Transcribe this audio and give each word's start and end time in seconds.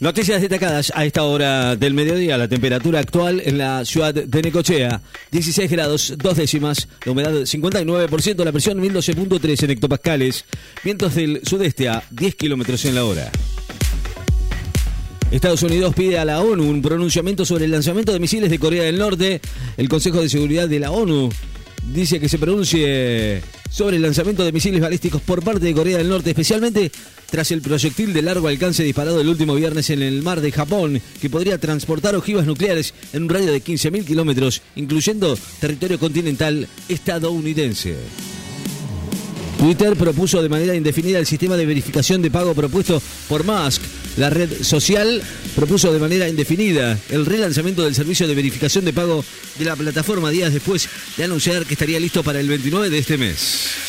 Noticias 0.00 0.40
destacadas 0.40 0.92
a 0.94 1.04
esta 1.04 1.24
hora 1.24 1.74
del 1.74 1.92
mediodía. 1.92 2.38
La 2.38 2.46
temperatura 2.46 3.00
actual 3.00 3.42
en 3.44 3.58
la 3.58 3.84
ciudad 3.84 4.14
de 4.14 4.42
Necochea, 4.42 5.02
16 5.32 5.68
grados, 5.68 6.14
dos 6.16 6.36
décimas. 6.36 6.86
La 7.04 7.10
humedad 7.10 7.32
59%, 7.32 8.44
la 8.44 8.52
presión 8.52 8.80
1012.3 8.80 9.64
en 9.64 9.70
hectopascales. 9.70 10.44
Vientos 10.84 11.16
del 11.16 11.40
sudeste 11.44 11.88
a 11.88 12.04
10 12.12 12.36
kilómetros 12.36 12.84
en 12.84 12.94
la 12.94 13.04
hora. 13.04 13.28
Estados 15.32 15.64
Unidos 15.64 15.92
pide 15.96 16.16
a 16.16 16.24
la 16.24 16.42
ONU 16.42 16.62
un 16.62 16.80
pronunciamiento 16.80 17.44
sobre 17.44 17.64
el 17.64 17.72
lanzamiento 17.72 18.12
de 18.12 18.20
misiles 18.20 18.50
de 18.50 18.58
Corea 18.60 18.84
del 18.84 18.98
Norte. 18.98 19.40
El 19.76 19.88
Consejo 19.88 20.22
de 20.22 20.28
Seguridad 20.28 20.68
de 20.68 20.78
la 20.78 20.92
ONU 20.92 21.28
dice 21.92 22.20
que 22.20 22.28
se 22.28 22.38
pronuncie 22.38 23.42
sobre 23.68 23.96
el 23.96 24.02
lanzamiento 24.02 24.44
de 24.44 24.52
misiles 24.52 24.80
balísticos 24.80 25.22
por 25.22 25.42
parte 25.42 25.66
de 25.66 25.74
Corea 25.74 25.98
del 25.98 26.08
Norte, 26.08 26.30
especialmente 26.30 26.92
tras 27.30 27.50
el 27.50 27.62
proyectil 27.62 28.12
de 28.12 28.22
largo 28.22 28.48
alcance 28.48 28.82
disparado 28.82 29.20
el 29.20 29.28
último 29.28 29.54
viernes 29.54 29.90
en 29.90 30.02
el 30.02 30.22
mar 30.22 30.40
de 30.40 30.52
Japón, 30.52 31.00
que 31.20 31.30
podría 31.30 31.58
transportar 31.58 32.14
ojivas 32.14 32.46
nucleares 32.46 32.94
en 33.12 33.24
un 33.24 33.28
radio 33.28 33.52
de 33.52 33.62
15.000 33.62 34.04
kilómetros, 34.04 34.62
incluyendo 34.76 35.38
territorio 35.60 35.98
continental 35.98 36.68
estadounidense. 36.88 37.96
Twitter 39.58 39.96
propuso 39.96 40.40
de 40.40 40.48
manera 40.48 40.74
indefinida 40.76 41.18
el 41.18 41.26
sistema 41.26 41.56
de 41.56 41.66
verificación 41.66 42.22
de 42.22 42.30
pago 42.30 42.54
propuesto 42.54 43.02
por 43.28 43.44
Musk. 43.44 43.82
La 44.16 44.30
red 44.30 44.62
social 44.62 45.20
propuso 45.56 45.92
de 45.92 45.98
manera 45.98 46.28
indefinida 46.28 46.98
el 47.10 47.26
relanzamiento 47.26 47.82
del 47.82 47.94
servicio 47.94 48.28
de 48.28 48.36
verificación 48.36 48.84
de 48.84 48.92
pago 48.92 49.24
de 49.58 49.64
la 49.64 49.74
plataforma 49.74 50.30
días 50.30 50.52
después 50.52 50.88
de 51.16 51.24
anunciar 51.24 51.66
que 51.66 51.74
estaría 51.74 51.98
listo 51.98 52.22
para 52.22 52.38
el 52.38 52.48
29 52.48 52.88
de 52.88 52.98
este 52.98 53.18
mes. 53.18 53.87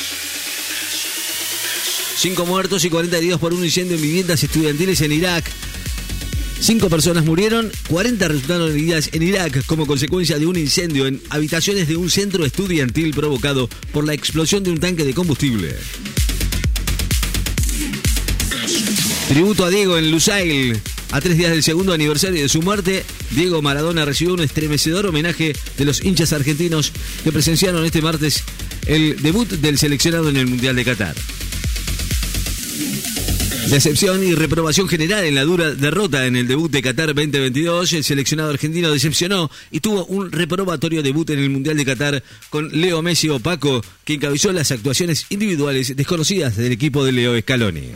Cinco 2.20 2.46
muertos 2.46 2.84
y 2.84 2.90
40 2.90 3.18
heridos 3.18 3.40
por 3.40 3.54
un 3.54 3.64
incendio 3.64 3.96
en 3.96 4.02
viviendas 4.02 4.44
estudiantiles 4.44 5.00
en 5.00 5.14
Irak. 5.14 5.50
Cinco 6.59 6.90
personas 6.90 7.23
murieron, 7.23 7.72
40 7.88 8.28
resultaron 8.28 8.72
heridas 8.72 9.09
en 9.14 9.23
Irak 9.23 9.66
como 9.66 9.88
consecuencia 9.88 10.38
de 10.38 10.45
un 10.45 10.58
incendio 10.58 11.08
en 11.08 11.22
habitaciones 11.30 11.88
de 11.88 11.95
un 11.95 12.09
centro 12.09 12.45
estudiantil 12.45 13.14
provocado 13.14 13.70
por 13.94 14.06
la 14.06 14.14
explosión 14.14 14.66
de 14.66 14.72
un 14.72 14.81
tanque 14.81 15.06
de 15.06 15.14
combustible. 15.14 15.73
Tributo 19.30 19.64
a 19.64 19.70
Diego 19.70 19.98
en 19.98 20.11
Lusail. 20.11 20.78
A 21.11 21.22
tres 21.22 21.38
días 21.38 21.52
del 21.52 21.64
segundo 21.64 21.94
aniversario 21.94 22.42
de 22.42 22.50
su 22.50 22.61
muerte, 22.61 23.06
Diego 23.31 23.61
Maradona 23.61 24.04
recibió 24.04 24.33
un 24.33 24.42
estremecedor 24.42 25.06
homenaje 25.06 25.56
de 25.78 25.86
los 25.86 26.04
hinchas 26.04 26.33
argentinos 26.33 26.92
que 27.23 27.31
presenciaron 27.31 27.86
este 27.86 28.02
martes 28.02 28.44
el 28.88 29.22
debut 29.22 29.48
del 29.50 29.78
seleccionado 29.78 30.28
en 30.28 30.36
el 30.36 30.48
Mundial 30.48 30.76
de 30.76 30.83
Qatar. 30.83 31.16
Decepción 33.69 34.23
y 34.23 34.33
reprobación 34.33 34.88
general 34.88 35.25
en 35.25 35.35
la 35.35 35.44
dura 35.44 35.72
derrota 35.75 36.25
en 36.25 36.35
el 36.35 36.47
debut 36.47 36.72
de 36.72 36.81
Qatar 36.81 37.13
2022. 37.13 37.94
El 37.94 38.03
seleccionado 38.03 38.49
argentino 38.49 38.91
decepcionó 38.91 39.52
y 39.69 39.80
tuvo 39.80 40.05
un 40.05 40.31
reprobatorio 40.31 41.03
debut 41.03 41.30
en 41.30 41.38
el 41.38 41.52
Mundial 41.52 41.77
de 41.77 41.86
Qatar 41.86 42.23
con 42.49 42.69
Leo 42.69 43.03
Messi 43.03 43.30
Opaco, 43.30 43.83
que 44.03 44.16
encabezó 44.16 44.52
las 44.52 44.71
actuaciones 44.71 45.27
individuales 45.30 45.95
desconocidas 45.95 46.58
del 46.58 46.71
equipo 46.71 47.05
de 47.05 47.11
Leo 47.11 47.39
Scaloni. 47.39 47.91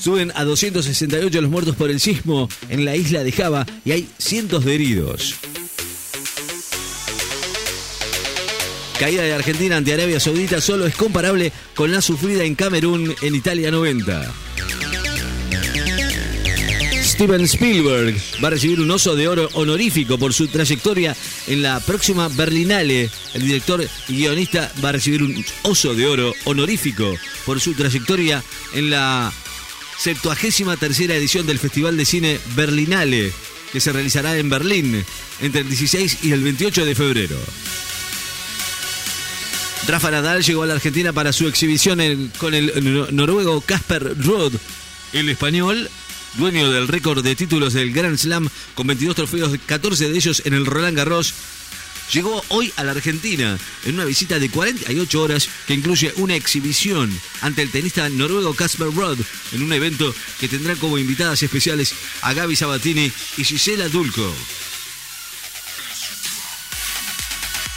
Suben 0.00 0.32
a 0.34 0.42
268 0.42 1.40
los 1.40 1.50
muertos 1.50 1.76
por 1.76 1.90
el 1.90 2.00
sismo 2.00 2.48
en 2.68 2.84
la 2.84 2.96
isla 2.96 3.22
de 3.22 3.30
Java 3.30 3.64
y 3.84 3.92
hay 3.92 4.08
cientos 4.18 4.64
de 4.64 4.74
heridos. 4.74 5.36
Caída 8.98 9.22
de 9.22 9.34
Argentina 9.34 9.76
ante 9.76 9.92
Arabia 9.92 10.18
Saudita 10.18 10.60
solo 10.60 10.86
es 10.86 10.96
comparable 10.96 11.52
con 11.74 11.92
la 11.92 12.00
sufrida 12.00 12.44
en 12.44 12.54
Camerún 12.54 13.14
en 13.20 13.34
Italia 13.34 13.70
90. 13.70 14.32
Steven 17.02 17.42
Spielberg 17.42 18.16
va 18.42 18.48
a 18.48 18.50
recibir 18.50 18.80
un 18.80 18.90
oso 18.90 19.14
de 19.14 19.28
oro 19.28 19.48
honorífico 19.52 20.18
por 20.18 20.32
su 20.32 20.48
trayectoria 20.48 21.14
en 21.46 21.62
la 21.62 21.80
próxima 21.80 22.28
Berlinale. 22.28 23.10
El 23.34 23.42
director 23.42 23.86
y 24.08 24.16
guionista 24.16 24.72
va 24.82 24.90
a 24.90 24.92
recibir 24.92 25.22
un 25.22 25.44
oso 25.62 25.94
de 25.94 26.06
oro 26.06 26.34
honorífico 26.44 27.14
por 27.44 27.60
su 27.60 27.74
trayectoria 27.74 28.42
en 28.74 28.90
la 28.90 29.32
73 29.98 30.78
tercera 30.78 31.14
edición 31.14 31.46
del 31.46 31.58
Festival 31.58 31.96
de 31.96 32.04
Cine 32.04 32.40
Berlinale, 32.54 33.32
que 33.72 33.80
se 33.80 33.92
realizará 33.92 34.36
en 34.36 34.48
Berlín 34.48 35.04
entre 35.40 35.60
el 35.60 35.68
16 35.68 36.18
y 36.22 36.32
el 36.32 36.42
28 36.42 36.84
de 36.84 36.94
febrero. 36.94 37.36
Rafa 39.88 40.10
Nadal 40.10 40.42
llegó 40.42 40.64
a 40.64 40.66
la 40.66 40.74
Argentina 40.74 41.12
para 41.12 41.32
su 41.32 41.46
exhibición 41.46 42.00
con 42.38 42.54
el 42.54 43.08
noruego 43.12 43.60
Casper 43.60 44.16
Ruud. 44.18 44.52
El 45.12 45.28
español, 45.28 45.88
dueño 46.34 46.70
del 46.72 46.88
récord 46.88 47.22
de 47.22 47.36
títulos 47.36 47.72
del 47.72 47.92
Grand 47.92 48.16
Slam, 48.16 48.48
con 48.74 48.88
22 48.88 49.14
trofeos, 49.14 49.52
14 49.64 50.10
de 50.10 50.16
ellos 50.16 50.42
en 50.44 50.54
el 50.54 50.66
Roland 50.66 50.96
Garros, 50.96 51.34
llegó 52.12 52.44
hoy 52.48 52.72
a 52.76 52.82
la 52.82 52.92
Argentina 52.92 53.56
en 53.84 53.94
una 53.94 54.04
visita 54.04 54.40
de 54.40 54.50
48 54.50 55.22
horas 55.22 55.48
que 55.68 55.74
incluye 55.74 56.12
una 56.16 56.34
exhibición 56.34 57.16
ante 57.40 57.62
el 57.62 57.70
tenista 57.70 58.08
noruego 58.08 58.54
Casper 58.54 58.88
Ruud 58.88 59.18
en 59.52 59.62
un 59.62 59.72
evento 59.72 60.12
que 60.40 60.48
tendrá 60.48 60.74
como 60.74 60.98
invitadas 60.98 61.44
especiales 61.44 61.94
a 62.22 62.32
Gaby 62.32 62.56
Sabatini 62.56 63.12
y 63.36 63.44
Gisela 63.44 63.88
Dulco. 63.88 64.34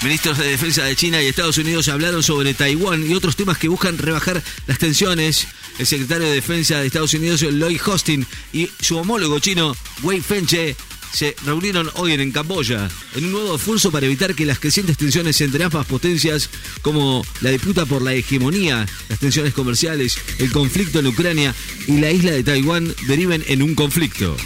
Ministros 0.01 0.37
de 0.37 0.47
Defensa 0.47 0.85
de 0.85 0.95
China 0.95 1.21
y 1.21 1.27
Estados 1.27 1.57
Unidos 1.57 1.89
hablaron 1.89 2.23
sobre 2.23 2.53
Taiwán 2.53 3.05
y 3.09 3.15
otros 3.15 3.35
temas 3.35 3.57
que 3.57 3.67
buscan 3.67 3.97
rebajar 3.97 4.41
las 4.65 4.77
tensiones. 4.77 5.47
El 5.77 5.85
secretario 5.85 6.27
de 6.27 6.35
Defensa 6.35 6.79
de 6.79 6.87
Estados 6.87 7.13
Unidos, 7.13 7.41
Lloyd 7.41 7.81
Austin, 7.85 8.25
y 8.53 8.69
su 8.79 8.97
homólogo 8.97 9.39
chino, 9.39 9.75
Wei 10.03 10.21
Fenche, 10.21 10.77
se 11.11 11.35
reunieron 11.43 11.89
hoy 11.95 12.13
en 12.13 12.31
Camboya 12.31 12.89
en 13.15 13.25
un 13.25 13.31
nuevo 13.31 13.55
esfuerzo 13.55 13.91
para 13.91 14.05
evitar 14.05 14.35
que 14.35 14.45
las 14.45 14.59
crecientes 14.59 14.97
tensiones 14.97 15.41
entre 15.41 15.65
ambas 15.65 15.85
potencias, 15.85 16.49
como 16.81 17.25
la 17.41 17.49
disputa 17.49 17.85
por 17.85 18.01
la 18.01 18.13
hegemonía, 18.13 18.85
las 19.09 19.19
tensiones 19.19 19.53
comerciales, 19.53 20.17
el 20.37 20.51
conflicto 20.51 20.99
en 20.99 21.07
Ucrania 21.07 21.53
y 21.87 21.99
la 21.99 22.11
isla 22.11 22.31
de 22.31 22.43
Taiwán, 22.43 22.95
deriven 23.07 23.43
en 23.47 23.63
un 23.63 23.75
conflicto. 23.75 24.37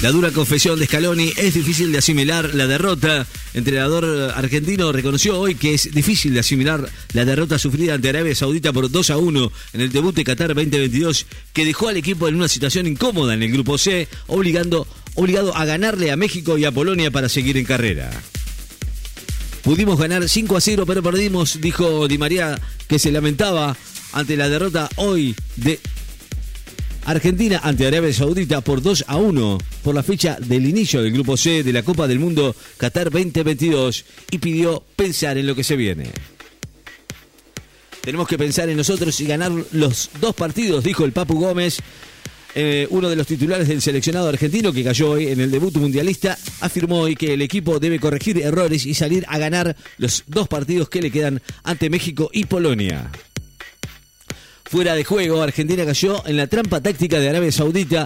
La 0.00 0.12
dura 0.12 0.30
confesión 0.30 0.78
de 0.78 0.86
Scaloni 0.86 1.32
es 1.36 1.54
difícil 1.54 1.90
de 1.90 1.98
asimilar 1.98 2.54
la 2.54 2.68
derrota. 2.68 3.26
El 3.52 3.58
entrenador 3.58 4.32
argentino 4.32 4.92
reconoció 4.92 5.40
hoy 5.40 5.56
que 5.56 5.74
es 5.74 5.92
difícil 5.92 6.34
de 6.34 6.40
asimilar 6.40 6.88
la 7.14 7.24
derrota 7.24 7.58
sufrida 7.58 7.94
ante 7.94 8.08
Arabia 8.08 8.32
Saudita 8.36 8.72
por 8.72 8.88
2 8.88 9.10
a 9.10 9.16
1 9.16 9.52
en 9.72 9.80
el 9.80 9.90
debut 9.90 10.14
de 10.14 10.22
Qatar 10.22 10.54
2022, 10.54 11.26
que 11.52 11.64
dejó 11.64 11.88
al 11.88 11.96
equipo 11.96 12.28
en 12.28 12.36
una 12.36 12.46
situación 12.46 12.86
incómoda 12.86 13.34
en 13.34 13.42
el 13.42 13.50
grupo 13.50 13.76
C, 13.76 14.06
obligando, 14.28 14.86
obligado 15.16 15.56
a 15.56 15.64
ganarle 15.64 16.12
a 16.12 16.16
México 16.16 16.56
y 16.58 16.64
a 16.64 16.70
Polonia 16.70 17.10
para 17.10 17.28
seguir 17.28 17.56
en 17.56 17.64
carrera. 17.64 18.08
Pudimos 19.62 19.98
ganar 19.98 20.28
5 20.28 20.56
a 20.56 20.60
0, 20.60 20.86
pero 20.86 21.02
perdimos, 21.02 21.60
dijo 21.60 22.06
Di 22.06 22.18
María, 22.18 22.60
que 22.86 23.00
se 23.00 23.10
lamentaba 23.10 23.76
ante 24.12 24.36
la 24.36 24.48
derrota 24.48 24.88
hoy 24.94 25.34
de 25.56 25.80
Argentina 27.08 27.60
ante 27.64 27.86
Arabia 27.86 28.12
Saudita 28.12 28.60
por 28.60 28.82
2 28.82 29.06
a 29.08 29.16
1 29.16 29.58
por 29.82 29.94
la 29.94 30.02
fecha 30.02 30.36
del 30.38 30.66
inicio 30.66 31.02
del 31.02 31.10
Grupo 31.12 31.38
C 31.38 31.62
de 31.62 31.72
la 31.72 31.82
Copa 31.82 32.06
del 32.06 32.18
Mundo 32.18 32.54
Qatar 32.76 33.10
2022 33.10 34.04
y 34.30 34.36
pidió 34.36 34.84
pensar 34.94 35.38
en 35.38 35.46
lo 35.46 35.54
que 35.54 35.64
se 35.64 35.76
viene. 35.76 36.10
Tenemos 38.02 38.28
que 38.28 38.36
pensar 38.36 38.68
en 38.68 38.76
nosotros 38.76 39.18
y 39.20 39.26
ganar 39.26 39.50
los 39.72 40.10
dos 40.20 40.34
partidos, 40.34 40.84
dijo 40.84 41.06
el 41.06 41.12
Papu 41.12 41.40
Gómez. 41.40 41.78
Eh, 42.54 42.86
uno 42.90 43.08
de 43.08 43.16
los 43.16 43.26
titulares 43.26 43.68
del 43.68 43.80
seleccionado 43.80 44.28
argentino 44.28 44.70
que 44.70 44.84
cayó 44.84 45.12
hoy 45.12 45.28
en 45.28 45.40
el 45.40 45.50
debut 45.50 45.76
mundialista 45.76 46.36
afirmó 46.60 47.00
hoy 47.00 47.14
que 47.14 47.34
el 47.34 47.42
equipo 47.42 47.78
debe 47.78 48.00
corregir 48.00 48.38
errores 48.38 48.84
y 48.84 48.92
salir 48.92 49.24
a 49.28 49.38
ganar 49.38 49.76
los 49.96 50.24
dos 50.26 50.46
partidos 50.48 50.90
que 50.90 51.00
le 51.00 51.10
quedan 51.10 51.40
ante 51.62 51.88
México 51.88 52.28
y 52.34 52.44
Polonia. 52.44 53.10
Fuera 54.70 54.94
de 54.94 55.02
juego, 55.02 55.40
Argentina 55.40 55.86
cayó 55.86 56.22
en 56.26 56.36
la 56.36 56.46
trampa 56.46 56.82
táctica 56.82 57.18
de 57.18 57.30
Arabia 57.30 57.50
Saudita. 57.50 58.04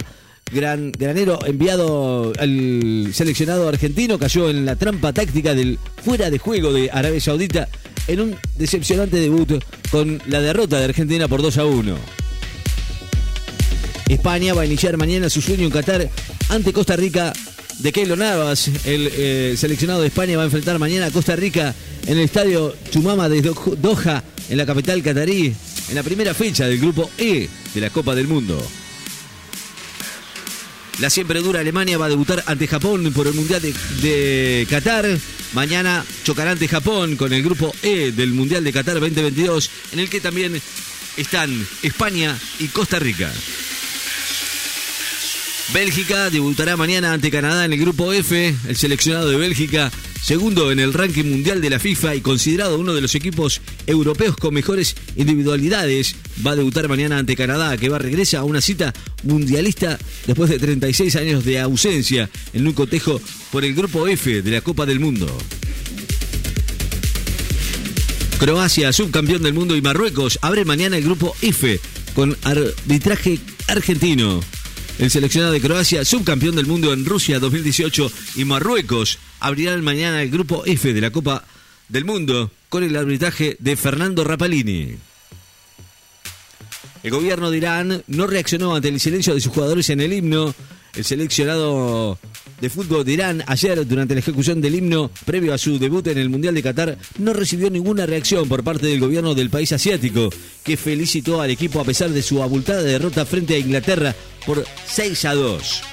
Gran, 0.49 0.93
granero 0.93 1.39
enviado 1.45 2.31
al 2.39 3.09
seleccionado 3.13 3.67
argentino 3.67 4.17
cayó 4.17 4.49
en 4.49 4.65
la 4.65 4.77
trampa 4.77 5.11
táctica 5.11 5.53
del 5.53 5.77
fuera 6.03 6.29
de 6.29 6.37
juego 6.37 6.71
de 6.71 6.89
Arabia 6.89 7.19
Saudita 7.19 7.67
en 8.07 8.21
un 8.21 8.35
decepcionante 8.57 9.17
debut 9.17 9.61
con 9.91 10.21
la 10.27 10.39
derrota 10.39 10.77
de 10.77 10.85
Argentina 10.85 11.27
por 11.27 11.41
2 11.41 11.57
a 11.57 11.65
1. 11.65 11.95
España 14.07 14.53
va 14.53 14.61
a 14.61 14.65
iniciar 14.65 14.95
mañana 14.95 15.29
su 15.29 15.41
sueño 15.41 15.65
en 15.65 15.71
Qatar 15.71 16.09
ante 16.47 16.71
Costa 16.71 16.95
Rica 16.95 17.33
de 17.79 17.91
Keylor 17.91 18.17
Navas. 18.17 18.69
El 18.85 19.09
eh, 19.11 19.55
seleccionado 19.57 20.01
de 20.01 20.07
España 20.07 20.37
va 20.37 20.43
a 20.43 20.45
enfrentar 20.45 20.79
mañana 20.79 21.07
a 21.07 21.11
Costa 21.11 21.35
Rica 21.35 21.75
en 22.07 22.17
el 22.17 22.23
estadio 22.23 22.73
Chumama 22.89 23.27
de 23.27 23.41
Doha, 23.41 24.23
en 24.49 24.57
la 24.57 24.65
capital 24.65 25.03
catarí 25.03 25.53
en 25.89 25.95
la 25.95 26.03
primera 26.03 26.33
fecha 26.33 26.67
del 26.67 26.79
grupo 26.79 27.09
E 27.17 27.49
de 27.73 27.81
la 27.81 27.89
Copa 27.89 28.15
del 28.15 28.27
Mundo. 28.27 28.65
La 30.99 31.09
siempre 31.09 31.41
dura 31.41 31.59
Alemania 31.59 31.97
va 31.97 32.05
a 32.05 32.09
debutar 32.09 32.43
ante 32.45 32.67
Japón 32.67 33.11
por 33.13 33.27
el 33.27 33.33
Mundial 33.33 33.61
de, 33.61 34.67
Qatar. 34.69 35.05
Mañana 35.53 36.05
chocará 36.23 36.51
ante 36.51 36.67
Japón 36.67 37.15
con 37.15 37.33
el 37.33 37.43
grupo 37.43 37.73
E 37.81 38.11
del 38.11 38.31
Mundial 38.31 38.63
de 38.63 38.71
Qatar 38.71 38.99
2022, 38.99 39.69
en 39.93 39.99
el 39.99 40.09
que 40.09 40.21
también 40.21 40.61
están 41.17 41.67
España 41.81 42.37
y 42.59 42.67
Costa 42.67 42.99
Rica. 42.99 43.31
Bélgica 45.73 46.29
debutará 46.29 46.77
mañana 46.77 47.13
ante 47.13 47.31
Canadá 47.31 47.65
en 47.65 47.73
el 47.73 47.79
grupo 47.79 48.13
F. 48.13 48.55
El 48.67 48.75
seleccionado 48.75 49.29
de 49.29 49.37
Bélgica, 49.37 49.91
segundo 50.23 50.71
en 50.71 50.79
el 50.79 50.93
ranking 50.93 51.25
mundial 51.25 51.59
de 51.59 51.69
la 51.69 51.79
FIFA 51.79 52.15
y 52.15 52.21
considerado 52.21 52.79
uno 52.79 52.93
de 52.93 53.01
los 53.01 53.13
equipos 53.13 53.61
europeos 53.85 54.37
con 54.37 54.53
mejores 54.53 54.95
individualidades, 55.17 56.15
va 56.45 56.51
a 56.51 56.55
debutar 56.55 56.87
mañana 56.87 57.17
ante 57.17 57.35
Canadá, 57.35 57.75
que 57.77 57.89
va 57.89 57.97
a 57.97 57.99
regresar 57.99 58.39
a 58.39 58.43
una 58.45 58.61
cita 58.61 58.93
mundialista 59.23 59.99
después 60.25 60.49
de 60.49 60.59
36 60.59 61.15
años 61.17 61.43
de 61.43 61.59
ausencia 61.59 62.29
en 62.53 62.65
un 62.65 62.73
cotejo 62.73 63.21
por 63.51 63.65
el 63.65 63.75
grupo 63.75 64.07
F 64.07 64.41
de 64.41 64.51
la 64.51 64.61
Copa 64.61 64.85
del 64.85 65.01
Mundo. 65.01 65.27
Croacia, 68.39 68.93
subcampeón 68.93 69.43
del 69.43 69.53
mundo 69.53 69.75
y 69.75 69.81
Marruecos 69.81 70.39
abre 70.41 70.63
mañana 70.63 70.97
el 70.97 71.03
grupo 71.03 71.35
F 71.41 71.79
con 72.15 72.37
arbitraje 72.43 73.39
argentino. 73.67 74.41
El 74.99 75.09
seleccionado 75.09 75.51
de 75.51 75.59
Croacia, 75.59 76.05
subcampeón 76.05 76.55
del 76.55 76.65
mundo 76.65 76.93
en 76.93 77.03
Rusia 77.03 77.39
2018 77.39 78.11
y 78.35 78.45
Marruecos 78.45 79.17
abrirán 79.43 79.83
mañana 79.83 80.23
el 80.23 80.31
grupo 80.31 80.63
F 80.65 80.93
de 80.93 81.01
la 81.01 81.11
Copa 81.11 81.43
del 81.89 82.05
Mundo 82.05 82.49
con 82.69 82.81
el 82.81 82.95
arbitraje 82.95 83.57
de 83.59 83.75
Fernando 83.75 84.23
Rapalini. 84.23 84.95
El 87.03 87.11
gobierno 87.11 87.51
de 87.51 87.57
Irán 87.57 88.03
no 88.07 88.25
reaccionó 88.25 88.73
ante 88.73 88.87
el 88.87 89.01
silencio 89.01 89.35
de 89.35 89.41
sus 89.41 89.51
jugadores 89.51 89.89
en 89.89 89.99
el 89.99 90.13
himno. 90.13 90.55
El 90.95 91.03
seleccionado 91.03 92.17
de 92.61 92.69
fútbol 92.69 93.03
de 93.03 93.13
Irán 93.13 93.43
ayer 93.47 93.85
durante 93.85 94.13
la 94.13 94.21
ejecución 94.21 94.61
del 94.61 94.75
himno 94.75 95.11
previo 95.25 95.53
a 95.53 95.57
su 95.57 95.77
debut 95.77 96.07
en 96.07 96.19
el 96.19 96.29
Mundial 96.29 96.55
de 96.55 96.63
Qatar 96.63 96.97
no 97.17 97.33
recibió 97.33 97.69
ninguna 97.69 98.05
reacción 98.05 98.47
por 98.47 98.63
parte 98.63 98.87
del 98.87 99.01
gobierno 99.01 99.35
del 99.35 99.49
país 99.49 99.73
asiático 99.73 100.29
que 100.63 100.77
felicitó 100.77 101.41
al 101.41 101.49
equipo 101.49 101.81
a 101.81 101.83
pesar 101.83 102.11
de 102.11 102.21
su 102.21 102.41
abultada 102.41 102.83
derrota 102.83 103.25
frente 103.25 103.55
a 103.55 103.59
Inglaterra 103.59 104.15
por 104.45 104.63
6 104.85 105.25
a 105.25 105.33
2. 105.33 105.92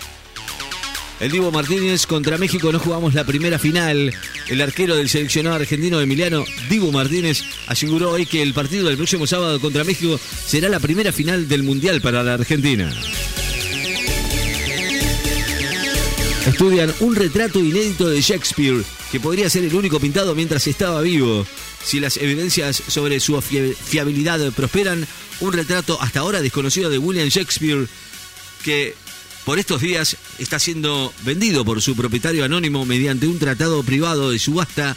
El 1.20 1.30
Divo 1.30 1.52
Martínez 1.52 2.06
contra 2.06 2.38
México 2.38 2.72
no 2.72 2.78
jugamos 2.78 3.12
la 3.12 3.24
primera 3.24 3.58
final. 3.58 4.10
El 4.48 4.60
arquero 4.62 4.96
del 4.96 5.10
seleccionado 5.10 5.56
argentino 5.56 6.00
Emiliano 6.00 6.46
Divo 6.70 6.90
Martínez 6.92 7.42
aseguró 7.66 8.12
hoy 8.12 8.24
que 8.24 8.40
el 8.40 8.54
partido 8.54 8.88
del 8.88 8.96
próximo 8.96 9.26
sábado 9.26 9.60
contra 9.60 9.84
México 9.84 10.18
será 10.46 10.70
la 10.70 10.80
primera 10.80 11.12
final 11.12 11.46
del 11.46 11.62
Mundial 11.62 12.00
para 12.00 12.22
la 12.22 12.34
Argentina. 12.34 12.90
Estudian 16.46 16.92
un 17.00 17.14
retrato 17.14 17.60
inédito 17.60 18.08
de 18.08 18.22
Shakespeare 18.22 18.82
que 19.12 19.20
podría 19.20 19.50
ser 19.50 19.64
el 19.64 19.74
único 19.74 20.00
pintado 20.00 20.34
mientras 20.34 20.66
estaba 20.66 21.02
vivo. 21.02 21.46
Si 21.84 22.00
las 22.00 22.16
evidencias 22.16 22.82
sobre 22.88 23.20
su 23.20 23.38
fiabilidad 23.42 24.52
prosperan, 24.52 25.06
un 25.40 25.52
retrato 25.52 26.00
hasta 26.00 26.20
ahora 26.20 26.40
desconocido 26.40 26.88
de 26.88 26.96
William 26.96 27.28
Shakespeare 27.28 27.86
que 28.64 28.94
por 29.44 29.58
estos 29.58 29.80
días 29.80 30.16
está 30.38 30.58
siendo 30.58 31.12
vendido 31.24 31.64
por 31.64 31.82
su 31.82 31.96
propietario 31.96 32.44
anónimo 32.44 32.84
mediante 32.84 33.26
un 33.26 33.38
tratado 33.38 33.82
privado 33.82 34.30
de 34.30 34.38
subasta, 34.38 34.96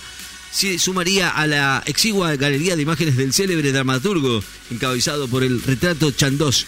se 0.51 0.77
sumaría 0.77 1.29
a 1.29 1.47
la 1.47 1.83
exigua 1.85 2.35
galería 2.35 2.75
de 2.75 2.83
imágenes 2.83 3.17
del 3.17 3.33
célebre 3.33 3.71
dramaturgo, 3.71 4.43
encabezado 4.69 5.27
por 5.27 5.43
el 5.43 5.61
retrato 5.61 6.11
Chandos, 6.11 6.67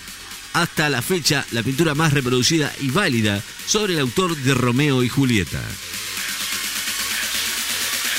hasta 0.53 0.89
la 0.89 1.01
fecha 1.01 1.45
la 1.51 1.61
pintura 1.63 1.93
más 1.93 2.13
reproducida 2.13 2.73
y 2.81 2.89
válida 2.89 3.43
sobre 3.67 3.93
el 3.93 3.99
autor 3.99 4.35
de 4.35 4.53
Romeo 4.53 5.03
y 5.03 5.09
Julieta. 5.09 5.61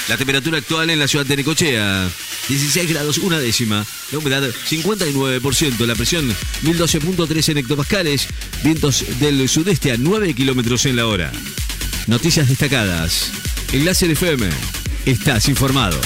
La 0.09 0.17
temperatura 0.17 0.59
actual 0.59 0.91
en 0.91 1.01
la 1.01 1.09
ciudad 1.09 1.27
de 1.27 1.37
Necochea, 1.37 2.09
16 2.49 2.89
grados 2.91 3.19
una 3.19 3.39
décima, 3.39 3.85
la 4.13 4.19
humedad 4.19 4.43
59%, 4.43 5.87
la 5.87 5.95
presión 5.95 6.29
1012.3 6.63 7.49
en 7.51 7.59
hectopascales, 7.59 8.29
vientos 8.63 9.05
del 9.21 9.49
sudeste 9.49 9.93
a 9.93 9.97
9 9.99 10.35
kilómetros 10.35 10.87
en 10.87 10.97
la 10.97 11.07
hora. 11.07 11.33
Noticias 12.07 12.49
destacadas. 12.49 13.33
Láser 13.73 14.11
FM. 14.11 14.49
Estás 15.05 15.49
informado. 15.49 16.01